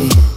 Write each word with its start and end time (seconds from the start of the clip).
Andalusi. 0.00 0.27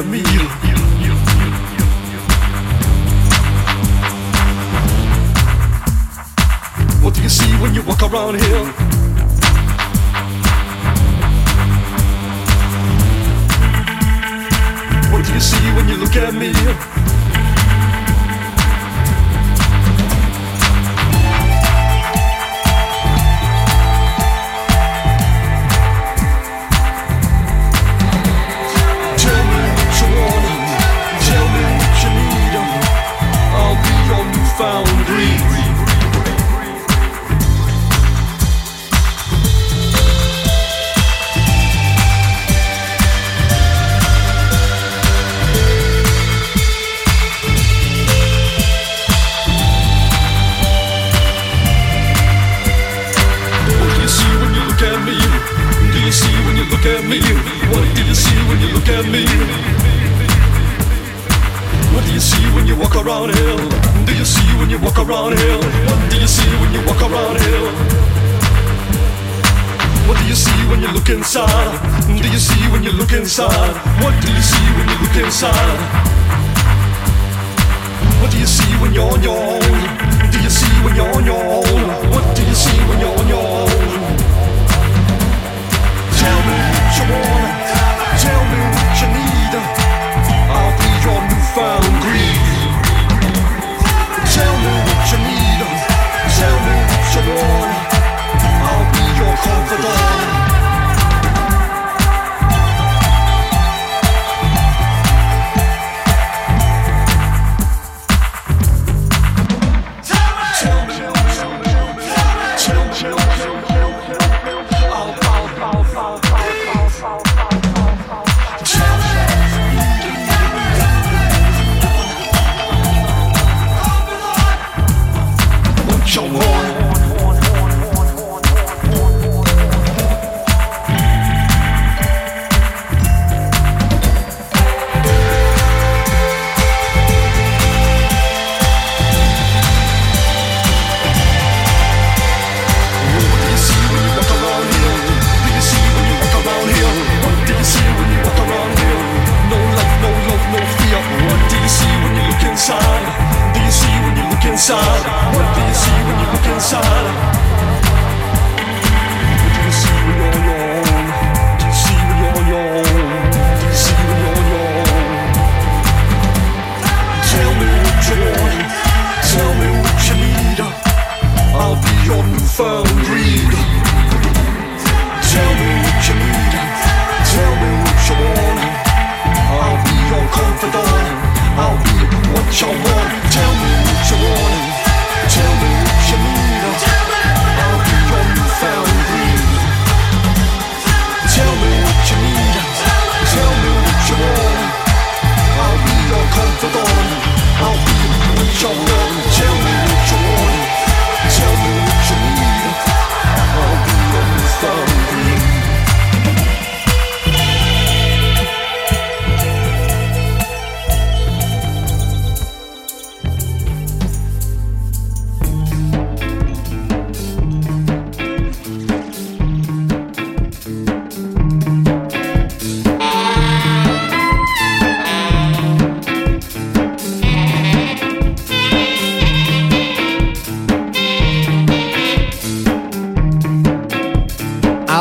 me 0.00 0.18
you. 0.18 0.44
What 7.02 7.14
do 7.14 7.22
you 7.22 7.28
see 7.28 7.52
when 7.60 7.74
you 7.74 7.82
walk 7.82 8.02
around 8.02 8.40
here? 8.40 8.64
What 15.12 15.26
do 15.26 15.34
you 15.34 15.40
see 15.40 15.72
when 15.76 15.88
you 15.90 15.96
look 15.98 16.16
at 16.16 16.32
me? 16.32 17.21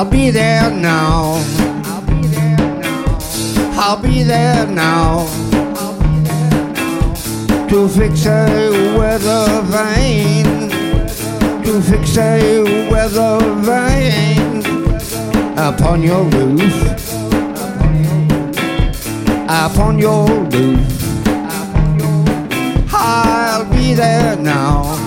I'll 0.01 0.09
be 0.09 0.31
there 0.31 0.71
now. 0.71 1.43
I'll 1.85 2.01
be 2.01 2.25
there 2.25 2.57
now. 2.57 3.19
I'll 3.73 4.01
be 4.01 4.23
there 4.23 4.65
now. 4.65 5.27
To 7.69 7.87
fix 7.87 8.25
a 8.25 8.97
weather 8.97 9.61
vane. 9.69 10.71
To 11.65 11.81
fix 11.83 12.17
a 12.17 12.89
weather 12.89 13.37
vane 13.61 14.65
upon 15.55 16.01
your 16.01 16.23
roof. 16.23 16.73
Upon 19.47 19.99
your 19.99 20.25
roof. 20.45 20.89
I'll 22.91 23.71
be 23.71 23.93
there 23.93 24.35
now. 24.35 25.00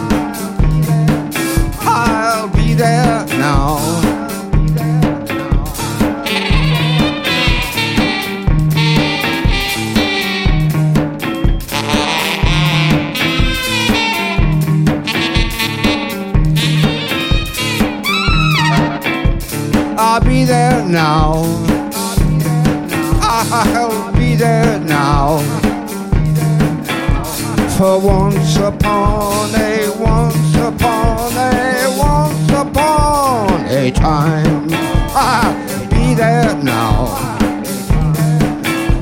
daytime. 33.85 34.69
Ah, 35.13 35.53
be 35.91 36.15
there 36.15 36.55
now. 36.63 37.05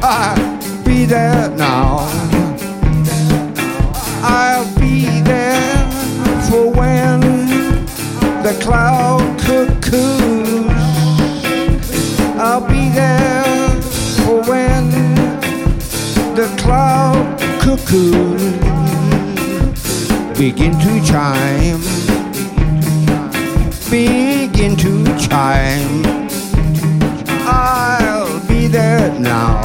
Ah, 0.03 0.35
be 0.85 1.05
there 1.05 1.49
now. 1.51 2.09
I'll 4.25 4.67
be 4.81 5.21
there 5.21 5.87
for 6.49 6.65
when 6.79 7.21
the 8.43 8.59
cloud 8.61 9.23
cuckoos. 9.45 10.67
I'll 12.47 12.67
be 12.67 12.89
there 12.89 13.69
for 14.25 14.43
when 14.51 14.91
the 16.35 16.49
cloud 16.59 17.39
cuckoos 17.63 18.43
begin 20.37 20.73
to 20.85 20.93
chime. 21.07 21.83
Be 23.89 24.32
to 25.43 25.49
chime. 25.49 26.29
I'll 27.45 28.47
be 28.47 28.67
there 28.69 29.13
now. 29.19 29.61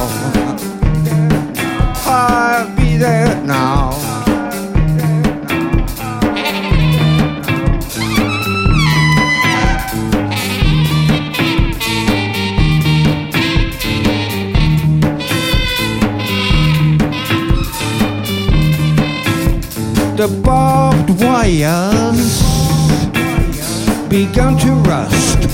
I'll 2.04 2.76
be 2.76 2.96
there 2.96 3.40
now. 3.44 3.92
The 20.16 20.26
barbed 20.42 21.10
wires 21.22 22.42
begun 24.08 24.58
to 24.58 24.72
rust. 24.88 25.47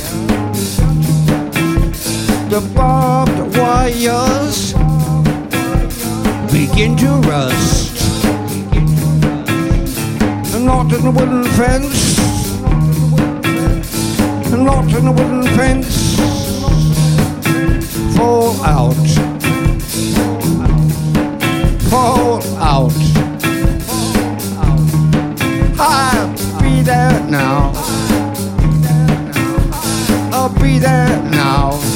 The 2.55 2.61
barbed 2.73 3.57
wires 3.57 4.75
begin 6.53 6.97
to 6.99 7.09
rust. 7.29 7.97
Not 10.61 10.93
in 10.93 11.03
the 11.03 11.11
wooden 11.11 11.43
fence. 11.59 12.17
Not 14.53 14.85
in 14.95 15.05
the 15.05 15.11
wooden 15.11 15.43
fence. 15.57 16.17
Fall 18.17 18.63
out. 18.63 18.95
Fall 21.91 22.41
out. 22.63 22.93
I'll 25.81 26.61
be 26.63 26.83
there 26.83 27.21
now. 27.29 27.73
I'll 30.33 30.55
be 30.61 30.79
there 30.79 31.21
now. 31.33 31.94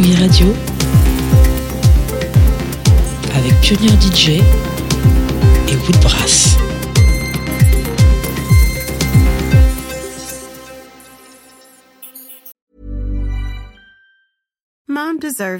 Radio 0.00 0.54